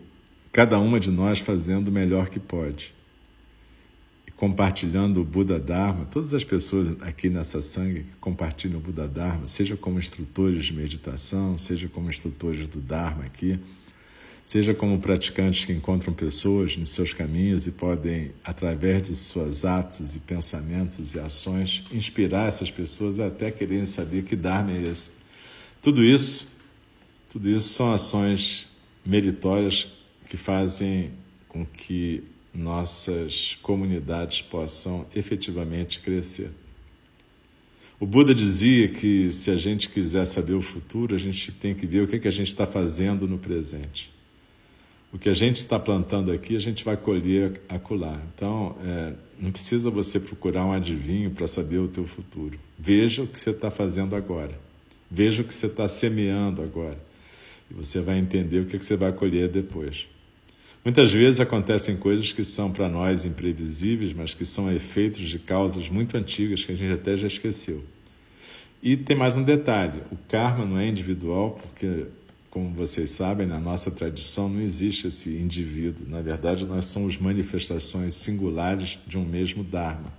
cada 0.53 0.79
uma 0.79 1.00
de 1.00 1.11
nós 1.11 1.38
fazendo 1.38 1.88
o 1.88 1.92
melhor 1.92 2.29
que 2.29 2.38
pode. 2.38 2.92
E 4.27 4.31
compartilhando 4.31 5.20
o 5.20 5.24
Buda 5.24 5.59
Dharma, 5.59 6.05
todas 6.05 6.35
as 6.35 6.44
pessoas 6.44 6.94
aqui 7.00 7.29
nessa 7.29 7.62
sangue 7.62 8.05
que 8.05 8.16
compartilham 8.20 8.79
o 8.79 8.81
Buda 8.81 9.09
Dharma, 9.09 9.48
seja 9.48 9.77
como 9.77 9.98
instrutores 9.98 10.66
de 10.66 10.74
meditação, 10.74 11.57
seja 11.57 11.88
como 11.88 12.11
instrutores 12.11 12.68
do 12.68 12.81
Dharma 12.81 13.24
aqui, 13.24 13.59
seja 14.44 14.74
como 14.74 14.98
praticantes 14.98 15.64
que 15.64 15.72
encontram 15.72 16.12
pessoas 16.12 16.77
nos 16.77 16.90
seus 16.90 17.14
caminhos 17.14 17.66
e 17.66 17.72
podem, 17.72 18.33
através 18.44 19.05
de 19.05 19.16
suas 19.16 19.64
atos 19.64 20.14
e 20.14 20.20
pensamentos 20.20 21.14
e 21.14 21.18
ações, 21.18 21.83
inspirar 21.90 22.46
essas 22.46 22.70
pessoas 22.70 23.18
até 23.18 23.50
quererem 23.50 23.87
saber 23.87 24.24
que 24.24 24.37
Dharma 24.37 24.72
é 24.72 24.90
esse. 24.90 25.11
Tudo 25.81 26.05
isso 26.05 26.53
tudo 27.34 27.50
isso 27.50 27.70
são 27.70 27.92
ações 27.92 28.68
meritórias 29.04 29.88
que 30.28 30.36
fazem 30.36 31.10
com 31.48 31.66
que 31.66 32.22
nossas 32.54 33.58
comunidades 33.60 34.40
possam 34.40 35.04
efetivamente 35.12 35.98
crescer. 35.98 36.52
O 37.98 38.06
Buda 38.06 38.32
dizia 38.32 38.86
que 38.86 39.32
se 39.32 39.50
a 39.50 39.56
gente 39.56 39.88
quiser 39.88 40.26
saber 40.26 40.52
o 40.52 40.60
futuro, 40.60 41.12
a 41.12 41.18
gente 41.18 41.50
tem 41.50 41.74
que 41.74 41.88
ver 41.88 42.04
o 42.04 42.06
que, 42.06 42.14
é 42.14 42.18
que 42.20 42.28
a 42.28 42.30
gente 42.30 42.52
está 42.52 42.68
fazendo 42.68 43.26
no 43.26 43.36
presente. 43.36 44.12
O 45.12 45.18
que 45.18 45.28
a 45.28 45.34
gente 45.34 45.56
está 45.56 45.76
plantando 45.76 46.30
aqui, 46.30 46.54
a 46.54 46.60
gente 46.60 46.84
vai 46.84 46.96
colher 46.96 47.60
acolá. 47.68 48.22
Então, 48.32 48.76
é, 48.80 49.12
não 49.40 49.50
precisa 49.50 49.90
você 49.90 50.20
procurar 50.20 50.64
um 50.64 50.72
adivinho 50.72 51.32
para 51.32 51.48
saber 51.48 51.78
o 51.78 51.88
teu 51.88 52.06
futuro. 52.06 52.60
Veja 52.78 53.24
o 53.24 53.26
que 53.26 53.40
você 53.40 53.50
está 53.50 53.72
fazendo 53.72 54.14
agora. 54.14 54.56
Veja 55.10 55.42
o 55.42 55.44
que 55.44 55.52
você 55.52 55.66
está 55.66 55.88
semeando 55.88 56.62
agora. 56.62 57.12
E 57.70 57.74
você 57.74 58.00
vai 58.00 58.18
entender 58.18 58.61
o 58.61 58.66
que, 58.66 58.79
que 58.79 58.85
você 58.85 58.96
vai 58.96 59.12
colher 59.12 59.48
depois. 59.48 60.09
Muitas 60.85 61.11
vezes 61.11 61.40
acontecem 61.40 61.96
coisas 61.96 62.31
que 62.31 62.44
são 62.44 62.70
para 62.70 62.90
nós 62.90 63.24
imprevisíveis, 63.24 64.12
mas 64.12 64.35
que 64.35 64.44
são 64.44 64.70
efeitos 64.70 65.22
de 65.22 65.38
causas 65.38 65.88
muito 65.88 66.14
antigas 66.14 66.62
que 66.62 66.72
a 66.72 66.77
gente 66.77 66.92
até 66.92 67.16
já 67.16 67.27
esqueceu. 67.27 67.83
E 68.83 68.98
tem 68.98 69.16
mais 69.16 69.35
um 69.35 69.42
detalhe: 69.42 70.03
o 70.12 70.16
karma 70.29 70.66
não 70.66 70.79
é 70.79 70.87
individual, 70.87 71.53
porque, 71.53 72.05
como 72.50 72.68
vocês 72.74 73.12
sabem, 73.12 73.46
na 73.46 73.59
nossa 73.59 73.90
tradição 73.90 74.46
não 74.46 74.61
existe 74.61 75.07
esse 75.07 75.31
indivíduo. 75.31 76.07
Na 76.07 76.20
verdade, 76.20 76.66
nós 76.66 76.85
somos 76.85 77.16
manifestações 77.16 78.12
singulares 78.12 78.98
de 79.07 79.16
um 79.16 79.24
mesmo 79.24 79.64
Dharma. 79.64 80.12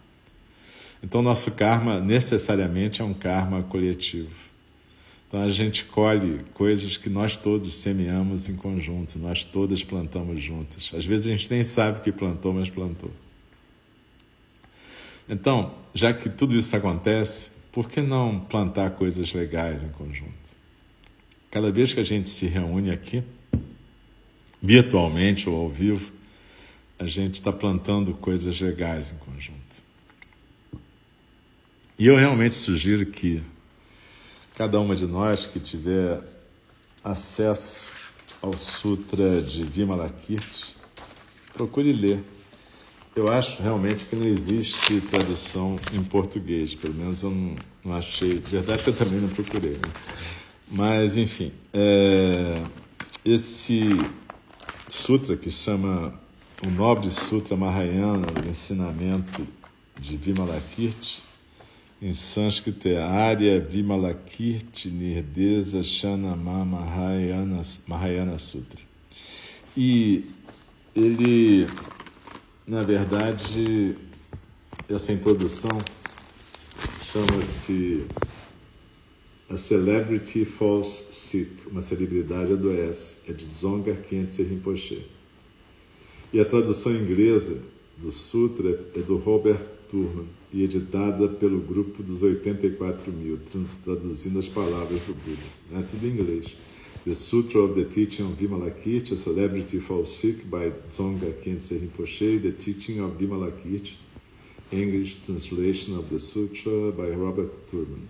Então, 1.03 1.21
nosso 1.21 1.51
karma 1.51 1.99
necessariamente 1.99 3.03
é 3.03 3.05
um 3.05 3.13
karma 3.13 3.61
coletivo. 3.61 4.54
Então 5.27 5.41
a 5.41 5.49
gente 5.49 5.85
colhe 5.85 6.41
coisas 6.53 6.97
que 6.97 7.09
nós 7.09 7.35
todos 7.35 7.73
semeamos 7.75 8.47
em 8.47 8.55
conjunto, 8.55 9.17
nós 9.19 9.43
todas 9.43 9.83
plantamos 9.83 10.41
juntas. 10.41 10.91
Às 10.93 11.05
vezes 11.05 11.27
a 11.27 11.31
gente 11.31 11.49
nem 11.49 11.63
sabe 11.63 11.99
que 12.01 12.11
plantou, 12.11 12.53
mas 12.53 12.69
plantou. 12.69 13.11
Então, 15.27 15.73
já 15.93 16.13
que 16.13 16.29
tudo 16.29 16.55
isso 16.55 16.75
acontece, 16.75 17.49
por 17.71 17.89
que 17.89 18.01
não 18.01 18.39
plantar 18.39 18.91
coisas 18.91 19.33
legais 19.33 19.83
em 19.83 19.89
conjunto? 19.89 20.55
Cada 21.49 21.71
vez 21.71 21.93
que 21.93 21.99
a 21.99 22.03
gente 22.03 22.29
se 22.29 22.45
reúne 22.45 22.91
aqui, 22.91 23.23
virtualmente 24.61 25.49
ou 25.49 25.55
ao 25.55 25.69
vivo, 25.69 26.13
a 26.97 27.05
gente 27.05 27.35
está 27.35 27.51
plantando 27.51 28.13
coisas 28.13 28.59
legais 28.59 29.11
em 29.11 29.17
conjunto. 29.17 29.83
E 31.97 32.05
eu 32.07 32.15
realmente 32.15 32.55
sugiro 32.55 33.05
que 33.05 33.41
cada 34.55 34.79
uma 34.79 34.95
de 34.95 35.05
nós 35.05 35.45
que 35.45 35.59
tiver 35.59 36.21
acesso 37.03 37.85
ao 38.41 38.57
Sutra 38.57 39.41
de 39.41 39.63
Vimalakirti, 39.63 40.75
procure 41.53 41.91
ler. 41.91 42.23
Eu 43.15 43.31
acho 43.31 43.61
realmente 43.61 44.05
que 44.05 44.15
não 44.15 44.27
existe 44.27 44.99
tradução 45.01 45.75
em 45.93 46.03
português, 46.03 46.75
pelo 46.75 46.93
menos 46.93 47.23
eu 47.23 47.31
não, 47.31 47.55
não 47.83 47.95
achei. 47.95 48.39
De 48.39 48.51
verdade 48.51 48.83
eu 48.85 48.95
também 48.95 49.19
não 49.19 49.29
procurei. 49.29 49.73
Né? 49.73 49.91
Mas, 50.69 51.15
enfim, 51.15 51.51
é, 51.73 52.61
esse 53.23 53.87
sutra 54.89 55.37
que 55.37 55.49
chama 55.49 56.13
o 56.61 56.69
Nobre 56.69 57.09
Sutra 57.09 57.55
Mahayana, 57.55 58.27
o 58.27 58.49
ensinamento 58.49 59.47
de 59.99 60.17
Vimalakirti, 60.17 61.24
em 62.05 62.13
sânscrito 62.13 62.87
é 62.87 62.97
Arya 63.01 63.59
Vimalakirti 63.59 64.91
Nirdesa 64.91 65.81
Shanama 65.81 66.63
Mahayana, 66.63 67.63
Mahayana 67.87 68.37
Sutra. 68.37 68.79
E 69.75 70.23
ele, 70.95 71.65
na 72.67 72.83
verdade, 72.83 73.97
essa 74.87 75.11
introdução 75.11 75.79
chama-se 77.11 78.05
A 79.49 79.57
Celebrity 79.57 80.45
Falls 80.45 81.07
Sick, 81.11 81.67
uma 81.71 81.81
celebridade 81.81 82.53
adoece, 82.53 83.15
é 83.27 83.33
de 83.33 83.47
Dzongar 83.47 83.97
Khyentse 84.03 84.43
Rinpoche. 84.43 85.07
E 86.31 86.39
a 86.39 86.45
tradução 86.45 86.95
inglesa 86.95 87.63
do 87.97 88.11
sutra 88.11 88.79
é 88.95 88.99
do 88.99 89.17
Robert 89.17 89.59
Turman 89.89 90.27
e 90.55 90.63
editada 90.63 91.27
pelo 91.27 91.59
grupo 91.59 92.01
dos 92.01 92.23
84 92.23 93.11
mil, 93.11 93.37
traduzindo 93.83 94.39
as 94.39 94.47
palavras 94.47 95.01
do 95.01 95.13
Buda. 95.13 95.43
É 95.73 95.81
tudo 95.81 96.07
em 96.07 96.11
inglês. 96.11 96.45
The 97.03 97.13
Sutra 97.13 97.59
of 97.59 97.75
the 97.75 97.83
Teaching 97.83 98.23
of 98.23 98.35
Vimalakirti, 98.35 99.15
a 99.15 99.17
Celebrity 99.17 99.81
Falls 99.81 100.11
Sick 100.11 100.45
by 100.45 100.71
Tsonga 100.89 101.29
Khyentse 101.43 101.77
Rinpoche, 101.77 102.39
The 102.39 102.51
Teaching 102.51 103.01
of 103.01 103.17
Vimalakirti, 103.17 103.99
English 104.71 105.17
Translation 105.25 105.99
of 105.99 106.07
the 106.09 106.17
Sutra 106.17 106.89
by 106.93 107.11
Robert 107.11 107.51
Turman. 107.69 108.07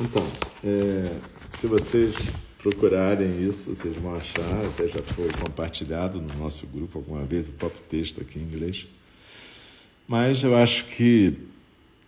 Então, 0.00 0.26
é, 0.64 1.14
se 1.60 1.66
vocês 1.66 2.16
procurarem 2.62 3.46
isso, 3.46 3.74
vocês 3.74 3.94
vão 3.98 4.14
achar, 4.14 4.64
até 4.64 4.86
já 4.86 5.02
foi 5.14 5.28
compartilhado 5.28 6.22
no 6.22 6.38
nosso 6.38 6.66
grupo 6.66 6.98
alguma 6.98 7.24
vez 7.26 7.48
o 7.48 7.52
próprio 7.52 7.82
texto 7.82 8.22
aqui 8.22 8.38
em 8.38 8.44
inglês. 8.44 8.88
Mas 10.10 10.42
eu 10.42 10.56
acho 10.56 10.86
que 10.86 11.38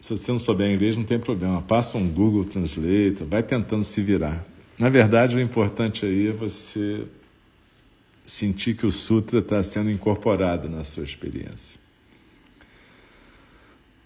se 0.00 0.10
você 0.10 0.32
não 0.32 0.40
souber 0.40 0.68
inglês, 0.68 0.96
não 0.96 1.04
tem 1.04 1.20
problema. 1.20 1.62
Passa 1.62 1.96
um 1.96 2.08
Google 2.08 2.44
Translate, 2.44 3.22
vai 3.22 3.44
tentando 3.44 3.84
se 3.84 4.02
virar. 4.02 4.44
Na 4.76 4.88
verdade, 4.88 5.36
o 5.36 5.40
importante 5.40 6.04
aí 6.04 6.26
é 6.26 6.32
você 6.32 7.06
sentir 8.24 8.76
que 8.76 8.84
o 8.84 8.90
Sutra 8.90 9.38
está 9.38 9.62
sendo 9.62 9.88
incorporado 9.88 10.68
na 10.68 10.82
sua 10.82 11.04
experiência. 11.04 11.78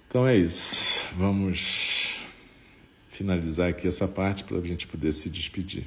Então 0.07 0.27
é 0.27 0.37
isso. 0.37 1.09
Vamos 1.17 2.23
finalizar 3.09 3.71
aqui 3.71 3.89
essa 3.89 4.07
parte 4.07 4.45
para 4.45 4.59
a 4.59 4.61
gente 4.61 4.87
poder 4.87 5.15
se 5.15 5.31
despedir. 5.31 5.87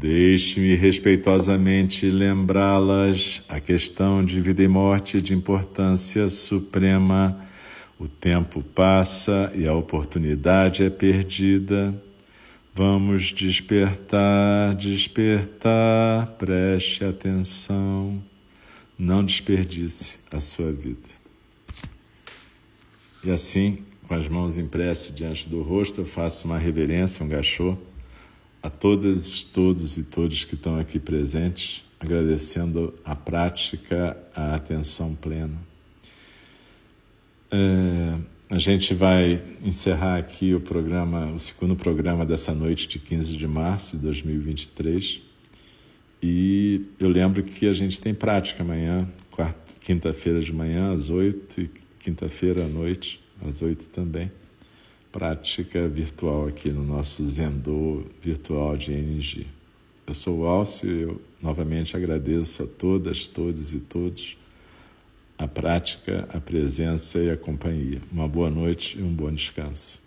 Deixe-me 0.00 0.76
respeitosamente 0.76 2.10
lembrá-las 2.10 3.42
a 3.46 3.60
questão 3.60 4.24
de 4.24 4.40
vida 4.40 4.62
e 4.62 4.66
morte 4.66 5.20
de 5.20 5.34
importância 5.34 6.26
suprema. 6.30 7.38
O 7.98 8.08
tempo 8.08 8.62
passa 8.62 9.52
e 9.54 9.68
a 9.68 9.74
oportunidade 9.74 10.82
é 10.82 10.88
perdida. 10.88 11.94
Vamos 12.74 13.24
despertar, 13.24 14.74
despertar, 14.74 16.28
preste 16.38 17.04
atenção. 17.04 18.22
Não 18.98 19.22
desperdice 19.22 20.18
a 20.32 20.40
sua 20.40 20.72
vida. 20.72 21.10
E 23.22 23.30
assim, 23.30 23.80
com 24.08 24.14
as 24.14 24.26
mãos 24.26 24.56
em 24.56 24.66
prece 24.66 25.12
diante 25.12 25.46
do 25.46 25.60
rosto, 25.60 26.00
eu 26.00 26.06
faço 26.06 26.46
uma 26.46 26.56
reverência, 26.56 27.22
um 27.22 27.28
gachô 27.28 27.76
a 28.62 28.68
todas, 28.68 29.44
todos 29.44 29.96
e 29.96 30.02
todos 30.02 30.44
que 30.44 30.54
estão 30.54 30.78
aqui 30.78 30.98
presentes, 30.98 31.82
agradecendo 31.98 32.94
a 33.04 33.16
prática, 33.16 34.16
a 34.34 34.54
atenção 34.54 35.14
plena. 35.14 35.56
É, 37.50 38.18
a 38.48 38.58
gente 38.58 38.94
vai 38.94 39.42
encerrar 39.62 40.18
aqui 40.18 40.54
o 40.54 40.60
programa, 40.60 41.32
o 41.32 41.38
segundo 41.38 41.74
programa 41.74 42.24
dessa 42.26 42.54
noite 42.54 42.86
de 42.86 42.98
15 42.98 43.36
de 43.36 43.46
março 43.46 43.96
de 43.96 44.02
2023. 44.02 45.20
E 46.22 46.82
eu 46.98 47.08
lembro 47.08 47.42
que 47.42 47.66
a 47.66 47.72
gente 47.72 48.00
tem 48.00 48.14
prática 48.14 48.62
amanhã, 48.62 49.08
quinta-feira 49.80 50.40
de 50.40 50.52
manhã 50.52 50.92
às 50.92 51.08
oito 51.08 51.62
e 51.62 51.70
quinta-feira 51.98 52.64
à 52.64 52.68
noite 52.68 53.20
às 53.42 53.62
oito 53.62 53.88
também 53.88 54.30
prática 55.12 55.88
virtual 55.88 56.46
aqui 56.46 56.70
no 56.70 56.84
nosso 56.84 57.26
Zendô 57.28 58.04
virtual 58.22 58.76
de 58.76 58.92
NG. 58.92 59.46
Eu 60.06 60.14
sou 60.14 60.40
o 60.40 60.46
Alcio 60.46 60.88
e 60.88 61.02
eu 61.02 61.20
novamente 61.42 61.96
agradeço 61.96 62.62
a 62.62 62.66
todas, 62.66 63.26
todos 63.26 63.74
e 63.74 63.80
todos 63.80 64.36
a 65.40 65.48
prática, 65.48 66.28
a 66.32 66.38
presença 66.38 67.18
e 67.18 67.30
a 67.30 67.36
companhia. 67.36 68.00
Uma 68.12 68.28
boa 68.28 68.50
noite 68.50 68.98
e 68.98 69.02
um 69.02 69.12
bom 69.12 69.32
descanso. 69.32 70.00